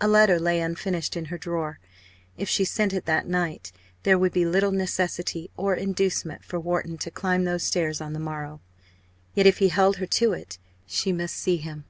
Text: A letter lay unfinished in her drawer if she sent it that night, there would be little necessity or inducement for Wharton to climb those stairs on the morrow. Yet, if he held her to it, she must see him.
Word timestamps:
A 0.00 0.08
letter 0.08 0.40
lay 0.40 0.62
unfinished 0.62 1.14
in 1.14 1.26
her 1.26 1.36
drawer 1.36 1.78
if 2.38 2.48
she 2.48 2.64
sent 2.64 2.94
it 2.94 3.04
that 3.04 3.26
night, 3.28 3.70
there 4.02 4.18
would 4.18 4.32
be 4.32 4.46
little 4.46 4.72
necessity 4.72 5.50
or 5.58 5.74
inducement 5.74 6.42
for 6.42 6.58
Wharton 6.58 6.96
to 6.96 7.10
climb 7.10 7.44
those 7.44 7.64
stairs 7.64 8.00
on 8.00 8.14
the 8.14 8.18
morrow. 8.18 8.62
Yet, 9.34 9.44
if 9.46 9.58
he 9.58 9.68
held 9.68 9.98
her 9.98 10.06
to 10.06 10.32
it, 10.32 10.56
she 10.86 11.12
must 11.12 11.36
see 11.36 11.58
him. 11.58 11.84